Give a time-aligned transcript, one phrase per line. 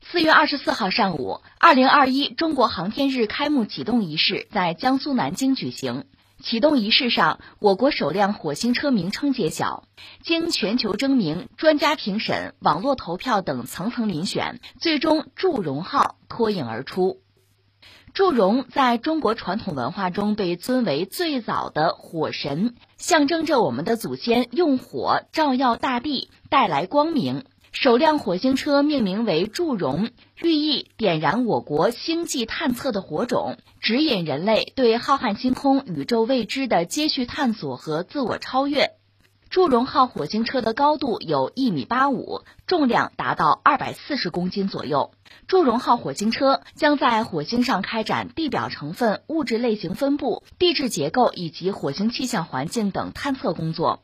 [0.00, 6.04] 四月二十四号上午，二零二一中国航天日开幕启动仪式在江苏南京举行。
[6.42, 9.84] 启动仪式上，我国首辆火星车名称揭晓，
[10.22, 17.20] 经全球征名、专家评审、网络投票等层层遴选，最终“祝融号”脱颖而出。
[18.14, 27.44] 祝融在中国传统文化中被尊为最早的火神，象征着我们的祖先用火照耀大地，带来光明。
[27.72, 30.10] 首辆火星车命名为“祝融”，
[30.40, 38.92] 寓意点燃我国星际探测的火种，指引人类对浩瀚星空、宇宙未知的接续探索和自我超越。
[39.50, 45.12] 祝融号火星车的高度有一米八五，重量达到二百四十公斤左右。
[45.46, 54.00] 祝融号火星车将在火星上开展地表成分、物质类型分布、地质结构以及火星气象环境等探测工作。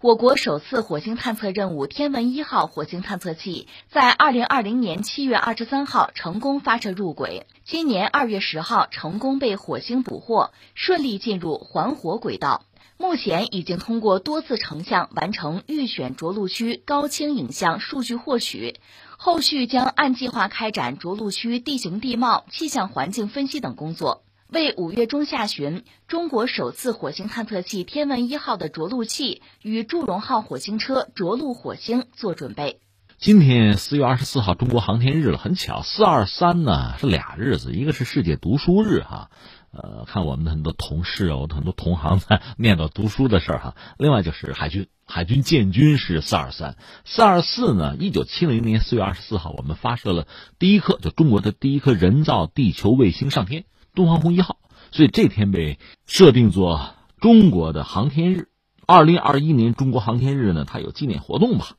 [0.00, 12.64] 我国首次火星探测任务“天文一号”火星探测器在二零二零年七月二十三号成功发射入轨，今年二月十号成功被火星捕获，顺利进入环火轨道。
[12.96, 18.76] 目前已经通过多次成像完成预选着陆区高清影像数据获取，
[19.16, 24.22] 后续将按计划开展着陆区地形地貌、气象环境分析等工作。
[24.50, 32.80] 为五月中下旬中国首次火星探测器“天问一号”的着陆器与祝融号火星车着陆火星做准备。
[33.18, 39.30] 今天四月二十四号，中国航天日了，很巧，四二三呢是俩日子，一个是世界读书日哈，
[39.70, 43.76] 呃，看我们的很多同事啊，我很多同行在 念叨读书的事儿哈。
[43.98, 50.26] 另外就是海军，海军建军是四二三，四二四呢，一九七零年四月二十四号，我们发射了
[50.58, 53.66] 第一颗，就中国的第一颗人造地球卫星上天。
[53.94, 54.58] 东方红一号，
[54.90, 58.48] 所以这天被设定做中国的航天日。
[58.86, 61.76] 二零二一年中国航天日呢，它有纪念活动吧？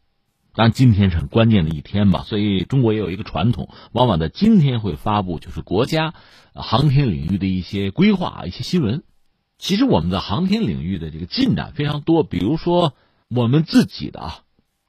[0.53, 6.13] 当然今天是很关键的一天吧，所以中国也有一个传统，往往在今天会发布就是国家
[6.53, 9.03] 航天领域的一些规划、一些新闻。
[9.57, 12.93] 其实我们的航天领域的这个进展非常多，比如说
[13.29, 14.39] 我们自己的啊，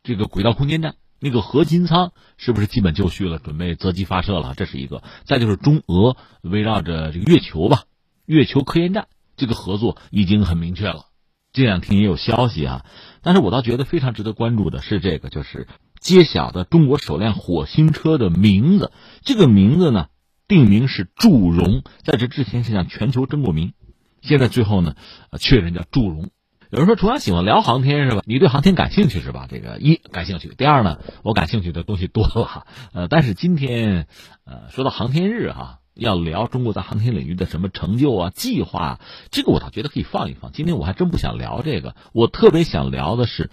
[0.02, 0.96] 这个轨道空间站。
[1.20, 3.38] 那个核心舱是不是基本就绪了？
[3.38, 5.02] 准备择机发射了，这是一个。
[5.24, 7.84] 再就是中俄围绕着这个月球吧，
[8.24, 11.06] 月球科研站这个合作已经很明确了。
[11.52, 12.86] 这两天也有消息啊，
[13.22, 15.66] 但是我倒觉得非常值得关注的是这个，就是
[16.00, 18.92] 揭晓的中国首辆火星车的名字。
[19.22, 20.06] 这个名字呢，
[20.48, 23.74] 定名是祝融，在这之前是向全球征过名，
[24.22, 24.94] 现在最后呢，
[25.38, 26.30] 确认叫祝融。
[26.70, 28.22] 有人说，楚阳喜欢聊航天是吧？
[28.26, 29.48] 你对航天感兴趣是吧？
[29.50, 32.64] 这个一感兴趣，第二呢，我感兴趣的东西多了。
[32.92, 34.06] 呃，但是今天，
[34.44, 39.00] 呃，说到航天日哈，要聊中国在航天领域的什么成就啊、计划，
[39.32, 40.52] 这个我倒觉得可以放一放。
[40.52, 43.50] 今天我还真不想聊这个，我特别想聊的是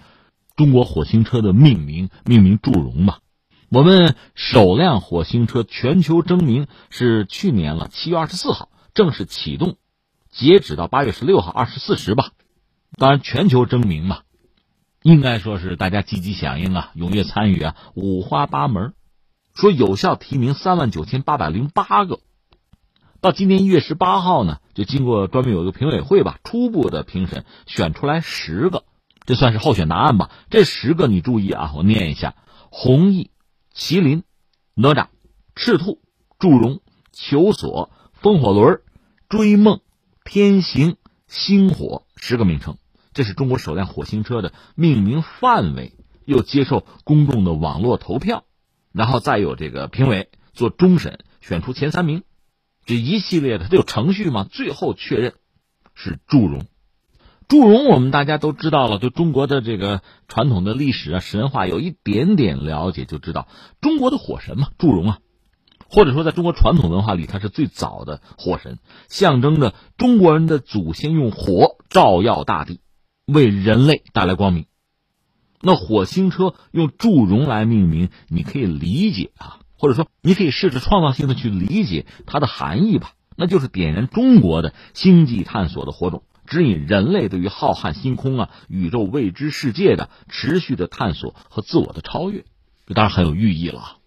[0.55, 3.21] 中国火星车的命名，命名祝融吧。
[3.69, 9.77] 我们首辆火星车全球征名是去年了，七月二十四号正式启动，
[10.29, 12.29] 截止到八月十六号二十四时吧。
[12.95, 14.21] 当然，全球征名嘛，
[15.03, 18.93] 应该说是大家积极响应啊，踊跃参与啊，五花八门。
[19.53, 22.19] 说有效提名三万九千八百零八个，
[23.21, 28.83] 到今年一月十八号呢，就经过专门有一个评委会吧，初步的评审选出来十个，
[29.25, 30.31] 这算是候选答案吧。
[30.49, 32.35] 这十个你注意啊，我念一下：
[32.69, 33.31] 弘毅、
[33.75, 34.23] 麒麟、
[34.75, 35.07] 哪吒、
[35.55, 36.01] 赤兔、
[36.39, 36.81] 祝融、
[37.11, 38.81] 求索、风火轮、
[39.27, 39.81] 追梦、
[40.23, 42.06] 天行、星火。
[42.17, 42.77] 十个名称，
[43.13, 45.93] 这是中国首辆火星车的命名范围，
[46.25, 48.43] 又接受公众的网络投票，
[48.91, 52.23] 然后再有这个评委做终审，选出前三名，
[52.85, 54.45] 这一系列的它有程序吗？
[54.49, 55.35] 最后确认
[55.93, 56.65] 是祝融。
[57.47, 63.47] 祝融我们大家都知道了，对中国的这个传统的历史啊、神话有一点点了解，就知道
[63.79, 65.19] 中国的火神嘛，祝融啊。
[65.89, 72.79] 或者说，在中国传统文化里，它是最早的火神，象征着中国人的祖先用火照耀大地，
[73.25, 74.67] 为人类带来光明。
[75.59, 83.13] 那火星车用祝融来命名，你可以理解啊，或者说你可以试着创造性的去理解它的含义吧。
[83.35, 92.45] 那就是点燃中国的星际探索的火种，指引人类对于浩瀚星空啊、宇宙未知世界的持续的探索和自我的超越。
[92.85, 93.97] 这当然很有寓意了。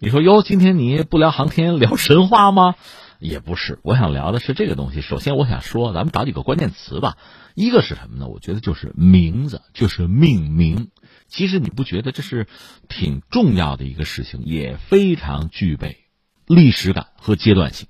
[0.00, 2.74] 你说哟，今天你不聊航天，聊神话吗？
[3.18, 5.00] 也不是，我想聊的是这个东西。
[5.00, 7.16] 首先，我想说，咱们找几个关键词吧。
[7.54, 8.28] 一个是什么呢？
[8.28, 10.90] 我觉得就是名字，就是命名。
[11.26, 12.46] 其实你不觉得这是
[12.88, 16.04] 挺重要的一个事情，也非常具备
[16.46, 17.88] 历史感和阶段性。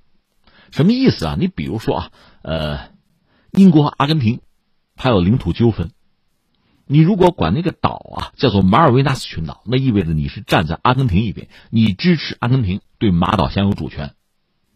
[0.71, 1.37] 什么意思啊？
[1.39, 2.91] 你比如说啊，呃，
[3.53, 4.41] 英国、阿根廷，
[4.97, 5.91] 还有领土纠纷，
[6.87, 14.15] 你如果管那个岛啊叫做马尔维纳斯群岛，那意味着你是站在阿根廷一边，你支持阿根廷对马岛享有主权，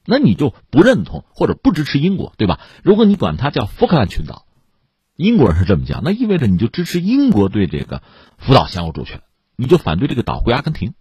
[0.05, 2.61] 那你就不认同或者不支持英国，对吧？
[2.83, 4.45] 如果你管它叫福克兰群岛，
[5.17, 8.03] 英国人是这么讲，那意味着你就支持英国对这个
[8.39, 9.23] 福岛享有主权，
[9.57, 10.95] 你就反对这个岛归阿根廷。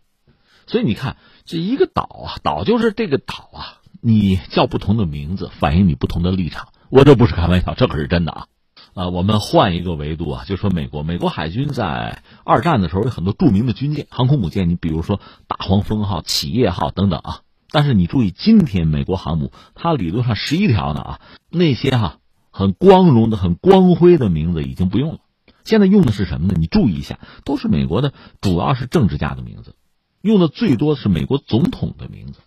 [0.67, 6.69] 所以你看，这一个岛啊，岛就是这个岛啊，你叫不同的名字，反映你不同的立场。
[6.89, 8.45] 我这不是开玩笑，这可是真的啊。
[8.93, 17.39] 啊，我们换一个维度啊，就说美国，美国海军在二战的时候有很多著名的军舰、航空母舰，你比如说大黄蜂号、企业号等等啊。
[17.71, 22.17] 但是你注意，今天美国航母它理论上十一条呢啊，那些哈
[22.51, 25.19] 很光荣的、很光辉的名字已经不用了，
[25.63, 26.55] 现在用的是什么呢？
[26.57, 29.75] 你注意一下，都是美国的，主要是政治家的名字，
[30.21, 32.39] 用的最多是美国总统的名字，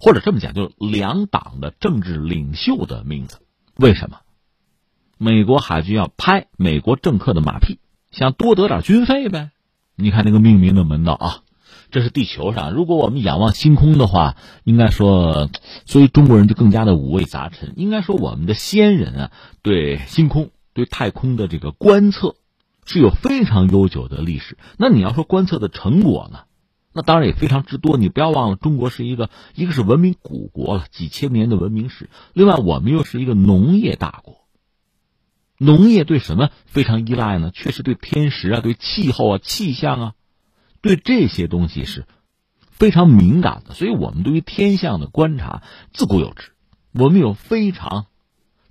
[0.00, 3.38] 或者这么讲，就是两党的政治领袖的名字。
[3.76, 4.20] 为什么？
[5.18, 7.78] 美国海军要拍美国政客的马屁，
[8.10, 9.50] 想多得点军费呗。
[9.94, 11.42] 你看那个命名的门道啊，
[11.92, 12.72] 这是地球上。
[12.72, 14.34] 如果我们仰望星空的话，
[14.64, 15.48] 应该说，
[15.86, 17.74] 所以中国人就更加的五味杂陈。
[17.76, 19.30] 应该说，我们的先人啊，
[19.62, 22.34] 对星空、对太空的这个观测，
[22.84, 24.56] 是有非常悠久的历史。
[24.78, 26.40] 那你要说观测的成果呢，
[26.94, 27.98] 那当然也非常之多。
[27.98, 32.08] 你不要忘了，中国是一个一个是文明古国了，几千年的文明史。
[32.32, 34.36] 另外，我们又是一个农业大国。
[35.58, 37.52] 农业对什么非常依赖呢？
[37.54, 40.12] 确实对天时啊，对气候啊、气象啊，
[40.82, 42.04] 对这些东西是
[42.70, 43.72] 非常敏感的。
[43.72, 45.62] 所以，我们对于天象的观察
[45.92, 46.52] 自古有之，
[46.92, 48.06] 我们有非常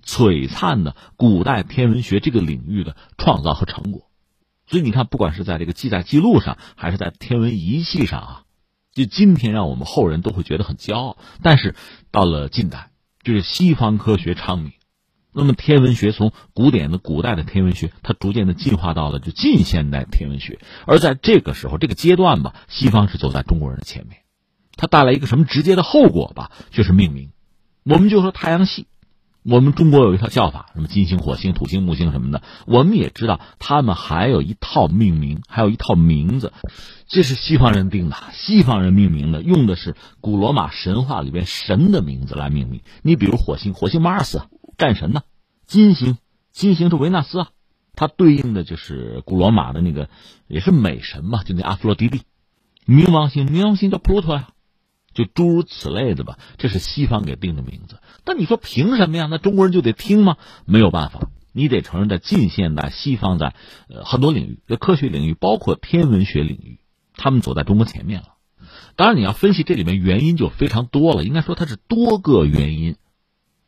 [0.04, 4.08] 璀璨的古代天文学这个领域的创造和成果。
[4.68, 8.42] 所以，你看，不管是在这个记载记录上，还是在天文仪器上啊，
[8.92, 11.16] 就今天让我们后人都会觉得很骄傲。
[11.42, 11.74] 但是，
[12.10, 12.90] 到了近代，
[13.22, 14.72] 就是西方科学昌明。
[15.34, 20.58] 那么天文学从古典的古代的天文学，它逐渐的进化到了就近现代天文学。
[20.86, 24.18] 而在这个时候，这个阶段吧，西方是走在中国人的前面。
[24.76, 26.50] 它带来一个什么直接的后果吧？
[26.70, 27.30] 就是命名。
[27.84, 28.86] 我们就说太阳系，
[29.42, 32.42] 我们中国有一套叫法，什么金星、火星、土星、木星什么的。
[32.66, 36.52] 我们也知道，他们还有一套命名，还有一套名字，
[37.06, 38.16] 这是西方人定的。
[38.32, 42.82] 西方人命名的，用的是古罗马神话里边神的名字来命名。
[43.02, 44.42] 你比如火星，火星马尔斯。
[44.82, 45.22] 战神呢？
[45.64, 46.18] 金星，
[46.50, 47.50] 金星是维纳斯啊，
[47.94, 50.08] 它对应的就是古罗马的那个，
[50.48, 52.22] 也是美神嘛，就那阿弗洛狄蒂。
[52.84, 54.48] 冥王星，冥王星叫普鲁托呀，
[55.14, 56.36] 就诸如此类的吧。
[56.58, 58.00] 这是西方给定的名字。
[58.24, 59.28] 但你说凭什么呀？
[59.30, 60.36] 那中国人就得听吗？
[60.64, 63.54] 没有办法，你得承认，在近现代，西方在
[63.88, 66.80] 呃很多领域，在科学领域，包括天文学领域，
[67.14, 68.34] 他们走在中国前面了。
[68.96, 71.22] 当然，你要分析这里面原因就非常多了。
[71.22, 72.96] 应该说，它是多个原因。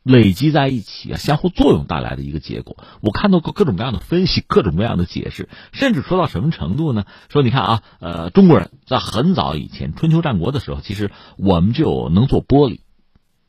[0.05, 2.77] 累积在一起啊，相互作用带来的一个结果。
[3.01, 7.07] 我看到过各种各样的分析， 各种各样的解释，甚至说到什么程度呢？
[7.31, 12.81] 说你看啊，呃，中国人在很早以前，春秋战国的时候，其实我们就能做玻璃，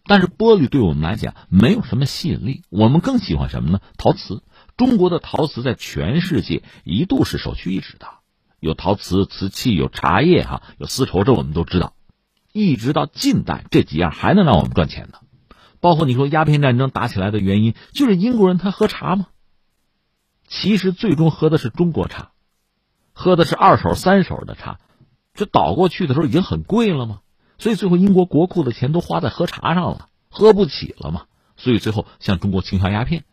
[0.06, 2.62] 但是玻璃对我们来讲没有什么吸引力。
[2.70, 3.82] 我们更喜欢什么呢？
[3.98, 4.42] 陶瓷。
[4.78, 8.08] 中国的陶瓷在全世界一度是首屈一指的，
[8.60, 11.94] 有陶瓷、瓷器，有茶叶，哈，有丝绸，这我们都知道。
[12.54, 15.20] 一直到近代，这几样还能让我们赚钱呢。
[15.86, 19.28] 包括你说鸦片战争打起来的原因，就是英国人他喝茶吗？
[20.48, 22.32] 其实最终喝的是中国茶，
[23.14, 24.80] 喝的是二手、三手的茶，
[25.36, 27.20] 这倒过去的时候已经很贵了嘛？
[27.60, 31.26] 所以最后英国国库的钱都花在喝茶上了，喝不起了嘛。
[31.56, 33.24] 所以最后向中国倾销鸦片，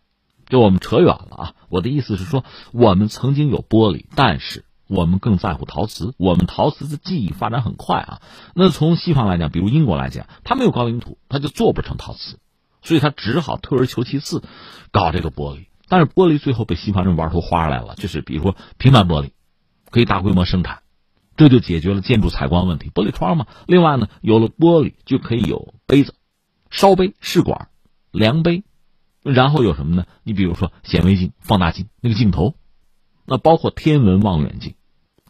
[0.47, 1.55] 就我们扯远了啊！
[1.71, 4.67] 我的意思是说，我们曾经有玻璃，但是。
[4.89, 8.21] 我们更在乎陶瓷，我们陶瓷的技艺发展很快啊。
[8.55, 12.39] 那从西方来讲，比如英国来讲，它没有高岭土，它就做不成陶瓷，
[12.83, 14.43] 所以他只好退而求其次，
[14.91, 15.67] 搞这个玻璃。
[15.89, 19.31] 但是玻璃最后被西方人玩出花来了，就是比如说平板玻璃，
[19.91, 20.83] 可以大规模生产，
[21.37, 23.47] 这就解决了建筑采光问题，玻璃窗嘛。
[23.67, 26.15] 另外呢，有了玻璃就可以有杯子、
[26.71, 27.69] 烧杯、试管、
[28.11, 28.65] 量杯，
[29.23, 30.07] 然后有什么呢？
[30.23, 32.55] 你比如说显微镜、放大镜那个镜头，
[33.27, 34.75] 那包括天文望远镜。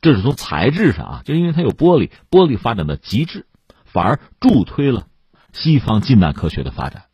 [0.00, 3.46] 这是从材质上啊，就因为它有玻璃，玻璃发展的极致，
[3.84, 5.06] 反而助推了
[5.52, 7.04] 西方近代科学的发展。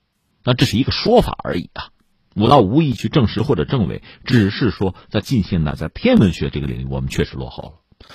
[0.44, 1.90] 那这是一个说法而已啊，
[2.34, 7.72] 我倒无意去证实或者证伪，只是说在近现代，在天文学这个领域，我们确实落后了。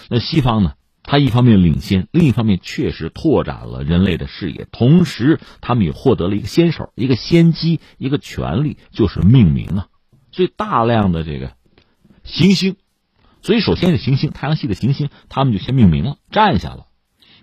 [0.09, 0.73] 那西方呢？
[1.05, 9.87] 它一方面领先，另一方面确实拓展了人类的视野，同时他们也获得了一个先手、一个先机、一个权利，就是命名啊。
[10.31, 11.55] 所以大量的这个
[12.23, 12.77] 行星。
[13.41, 16.85] 所以，首先是行星，太阳系的行星，他们就先命名了，占下了。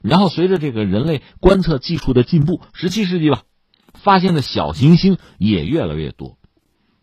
[0.00, 3.42] 然后，随着这个人类观测技术的进步，十七世纪吧，
[4.02, 6.38] 发现的小行星也越来越多。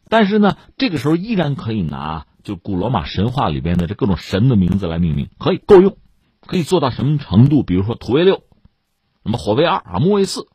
[0.10, 5.98] 但是呢，这个时候依然可以拿就古罗马神话里边的这各种神的名字来命名，可以够用，
[6.46, 7.64] 可以做到什么程度？
[7.64, 8.44] 比如说土卫六，
[9.24, 10.48] 什么火卫二啊，木卫四，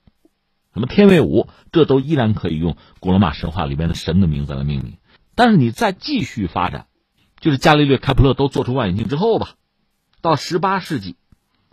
[0.73, 4.97] 什么天卫五，这都依然可以用古罗马神话里边的神的名字来命名。
[5.35, 6.87] 但是你再继续发展，
[7.39, 9.51] 就是伽利略、开普勒都做出望远镜之后吧，
[10.23, 11.17] 到十八世纪，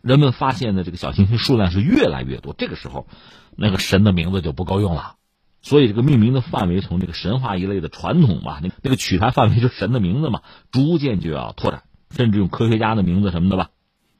[0.01, 3.07] 人们发现的这个小行星数量是越来越多，这个时候，
[3.59, 5.15] 那个神的名字就不够用了。
[5.61, 13.71] 所以，这个命名的范围从这个神话一类的传统吧，那那个取材范围就神的名字嘛，逐渐就要拓展，甚至用科学家的名字什么的吧。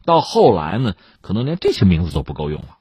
[0.03, 2.77] 到后来呢，可能连这些名字都不够用了，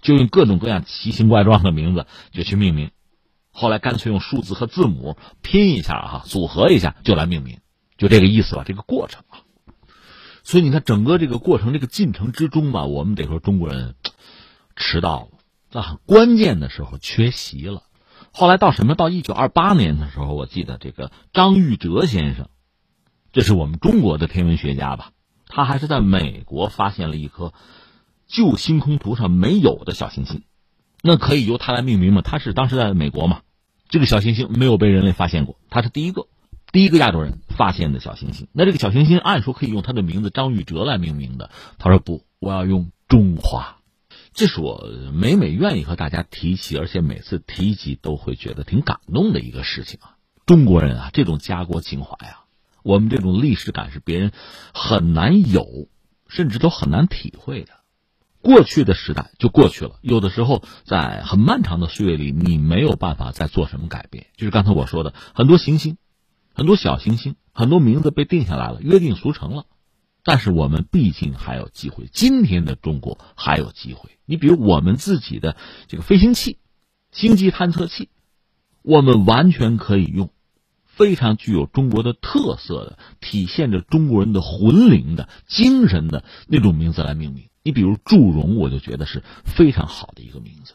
[0.00, 2.90] 就用各种各样奇形怪状的名字就去命名。
[3.50, 7.58] 后来干脆用数字和字母拼一下哈，组合一下就来命名，
[7.98, 8.62] 就这个意思吧。
[8.64, 9.44] 这个过程啊，
[10.44, 13.96] 所以你看整个这个过程这个进程之中吧，我们得说中国人
[14.76, 15.37] 迟到了，
[15.70, 17.82] 在很关键的时候缺席了。
[18.32, 18.94] 后来到什么？
[18.94, 22.48] 到一九二八年的时候，我记得这个张玉哲先生，
[23.32, 25.12] 这是我们中国的天文学家吧？
[25.46, 27.54] 他还是在美国发现了一颗
[28.26, 30.42] 旧星空图上没有的小行星，
[31.02, 32.20] 那可以由他来命名吗？
[32.22, 33.40] 他是当时在美国嘛？
[33.88, 36.26] 这个小行星没有被人类发现过，他是第一个，
[36.70, 38.46] 第一个亚洲人发现的小行星。
[38.52, 43.77] 那这个小行星按说可以用他的名字张玉哲来命名的，他说不，我要用中华。
[44.38, 50.14] 这是我每每愿意和大家提起，而且每次提及都会觉得挺感动的一个事情啊！
[50.46, 52.44] 中国人啊，这种家国情怀啊，
[52.84, 54.30] 我们这种历史感是别人
[54.72, 55.88] 很难有，
[56.28, 57.72] 甚至都很难体会的。
[58.40, 64.28] 过去的时代就过去了，有的时候在很漫长的岁月里，你没有办法再做什么改变。
[64.36, 65.98] 就是刚才我说的，很多行星，
[66.54, 69.66] 很多小行星，很多名字被定下来了，约定俗成了。
[70.28, 74.10] 但是我们毕竟还有机会，今天的中国还有机会。
[74.26, 75.56] 你比如我们自己的
[75.86, 76.58] 这个飞行器、
[77.10, 78.10] 星际探测器，
[78.82, 80.28] 我们完全可以用
[80.84, 87.48] 非常具有中国的特色的、体现着中国人的魂灵的精神的那种名字来命名。
[87.62, 90.74] 你比如祝融，我就觉得是非常好的一个名字。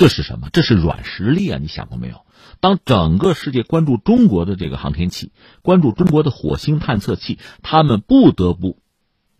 [0.00, 0.48] 这是什么？
[0.50, 1.58] 这是软实力啊！
[1.60, 2.24] 你想过没有？
[2.60, 5.30] 当整个世界关注中国的这个航天器，
[5.60, 8.78] 关注中国的火星探测器，他们不得不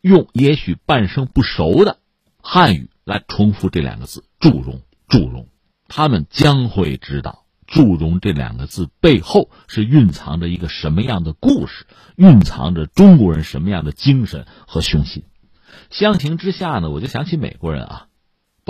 [0.03, 1.97] 用也许半生不熟的
[2.43, 4.83] 汉语来重复这两个字“祝融”。
[5.09, 5.49] 祝融，
[5.89, 11.87] 他们将会知道“祝融”这两个字背后是蕴藏着一个什么样的故事，
[12.17, 15.23] 蕴藏着中国人什么样的精神和雄心。
[15.89, 18.07] 相形之下呢，我就想起美国人啊。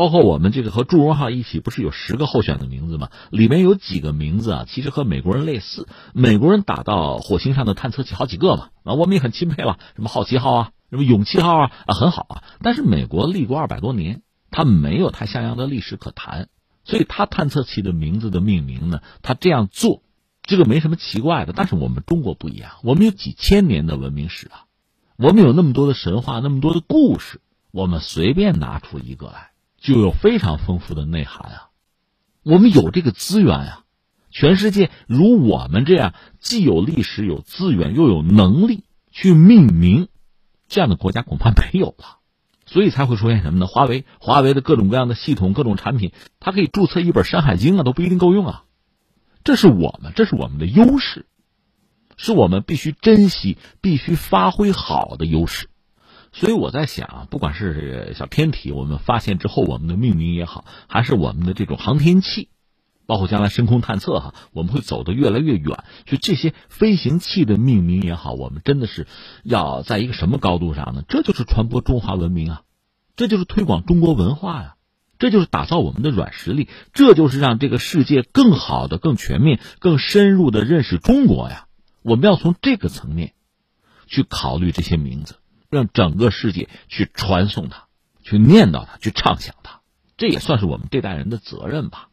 [0.00, 3.10] 包括我们这个和祝融号一起，不是有十个候选的名字吗？
[3.28, 5.86] 里面有几个名字啊，其实和美国人类似。
[6.14, 12.42] 美国人打到火星上的探测器好几个嘛，啊，我们也很钦佩了，什么好奇号啊，什么勇气号啊，啊，很好啊。
[12.62, 16.48] 但是美国立国二百多年，它没有太像样的历史可谈，
[16.82, 20.02] 所以它探测器的名字的命名呢，它这样做，
[20.44, 21.52] 这个没什么奇怪的。
[21.54, 24.64] 但是我们中国不一样，我们有几千年的文明史啊，
[25.18, 29.50] 我们有那么多的神话，那么多的故事，我们随便拿出一个来。
[29.80, 31.70] 就有非常丰富的内涵啊！
[32.42, 33.84] 我们有这个资源啊，
[34.30, 40.08] 全世界如我们这样既有历史、有资源，又有能力去命名
[40.68, 42.18] 这样的国家恐怕没有了，
[42.66, 43.66] 所以才会出现什么呢？
[43.66, 48.64] 华为，华为的各种各样的系统、各种产品，它可以注册一本《山海经》啊，都不一定够用啊！
[49.42, 51.26] 这是我们，这是我们的优势，
[52.18, 55.68] 是我们必须珍惜、必须发挥好的优势。
[56.32, 62.48] 所以我在想，不管是小天体，我们发现之后，我们的命名也好，还是我们的这种航天器，
[63.06, 65.82] 包括将来深空探测哈，我们会走得越来越远。
[66.04, 69.08] 就这些飞行器的命名也好，我们真的是
[69.42, 71.02] 要在一个什么高度上呢？
[71.08, 72.62] 这就是传播中华文明啊，
[73.16, 74.76] 这就是推广中国文化呀，
[75.18, 81.66] 这就是打造我们的软实力，这就是让这个世界更好的、更全面、更深入的认识中国呀。
[82.02, 83.34] 我们要从这个层面
[84.06, 85.34] 去考虑这些名字。
[85.70, 87.84] 让整个世界去传颂它，
[88.22, 89.80] 去念叨它，去畅想它，
[90.16, 92.08] 这也算是我们这代人的责任吧。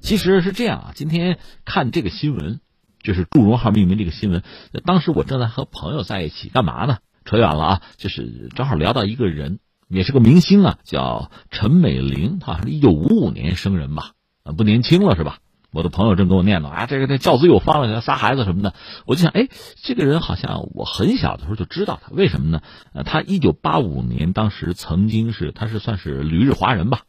[0.00, 2.60] 其实是这样啊，今天看这个新闻，
[3.02, 4.42] 就是祝融号命名这个新闻，
[4.86, 6.98] 当时我正在和朋友在一起，干嘛呢？
[7.24, 14.12] 扯远了啊，就是正好聊到一个人，也是个明星啊，叫陈美玲，好像是一九五五年生人吧，
[14.42, 15.38] 啊，不年轻了是吧？
[15.72, 18.74] 我的朋友正跟我念叨啊，这个这教子有方了，仨孩子什么的，
[19.06, 19.48] 我就想，哎，
[19.82, 22.62] 这个人好像我很小的时候就知道他，为什么呢？
[22.92, 27.02] 呃，他一九八五年当时曾经是，他是算是旅日华人吧，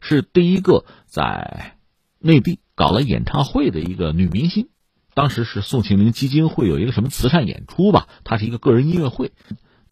[0.00, 1.76] 是第一个在
[2.20, 4.68] 内地搞了演唱会的一个女明星，
[5.14, 9.32] 当时是宋庆龄基金会有一个什么慈善演出吧，他是一个个人音乐会。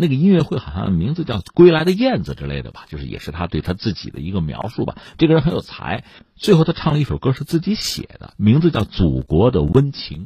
[0.00, 4.96] 那个音乐会好像名字叫《归来的燕子》之类的吧，就是也是他对他自己的一个描述吧。
[5.18, 6.04] 这个人很有才，
[6.36, 10.22] 最后他唱了一首歌是自己写的，名字叫《祖国的温情》。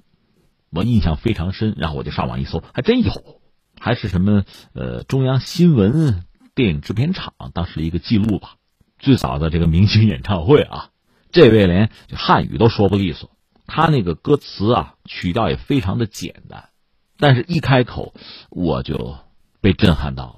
[0.71, 1.75] 我印象非常深。
[1.79, 3.41] 然后我就上网一搜，还真有，
[3.81, 6.23] 还是什么呃中央新闻
[6.55, 8.57] 电影制片厂当时一个记录吧，
[8.99, 10.91] 最早的这个明星演唱会啊，
[11.31, 13.31] 这位连汉语都说不利索，
[13.67, 16.69] 他那个歌词啊曲调也非常的简单，
[17.17, 18.13] 但是一开口
[18.51, 19.17] 我就
[19.63, 20.37] 被震撼到了。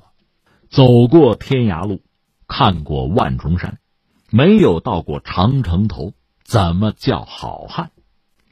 [0.69, 2.03] 走过天涯路，
[2.47, 3.79] 看过万重山，
[4.31, 6.13] 没有到过长城头，
[6.45, 7.91] 怎么叫好汉？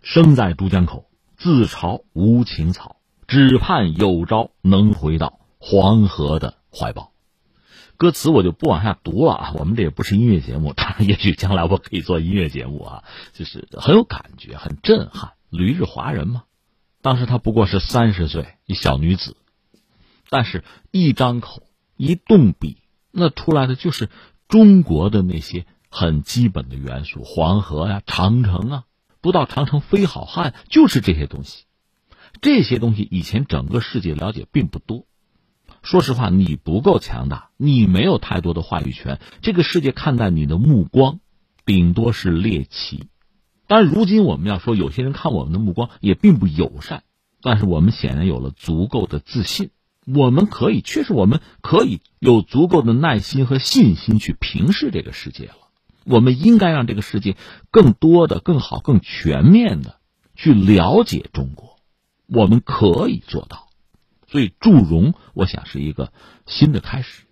[0.03, 2.97] 生在珠江口，自嘲无情草，
[3.29, 7.13] 只盼有朝能回到黄河的怀抱。
[7.97, 15.35] 歌词我就不往下读了啊，我们这也不是音乐节目，当然，也许将来我可以做音乐节目啊，就是很有感觉，很震撼。
[15.51, 16.45] 旅日华人嘛，
[17.01, 19.37] 当时她不过是三十岁一小女子，
[20.33, 21.63] 但是一张口。
[21.99, 22.79] 一动笔，
[23.13, 24.09] 那出来的就是
[24.49, 28.85] 中国的那些很基本的元素，黄河呀、长城啊，
[29.21, 31.67] 不到长城非好汉，就是这些东西。
[32.41, 35.07] 这些东西以前整个世界了解并不多。
[35.83, 41.21] 说实话，你不够强大，你没有太多的话语权，这个世界看待你的目光，
[41.65, 43.07] 顶多是猎奇。
[43.69, 47.05] 当然，如今我们要说，有些人看我们的目光也并不友善，
[47.43, 49.71] 但是我们显然有了足够的自信。
[50.05, 55.55] 我们可以，确实我们可以有足够的耐心和信心去平视这个世界了。
[56.05, 57.37] 我们应该让这个世界
[57.71, 59.97] 更多的、更好、更全面的
[60.35, 61.77] 去了解中国。
[62.27, 63.69] 我们可以做到，
[64.27, 66.13] 所以祝融，我想是一个
[66.47, 67.23] 新的开始。